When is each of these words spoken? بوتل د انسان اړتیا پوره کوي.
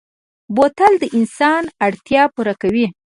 بوتل 0.55 0.93
د 0.99 1.03
انسان 1.17 1.63
اړتیا 1.85 2.23
پوره 2.33 2.53
کوي. 2.61 2.85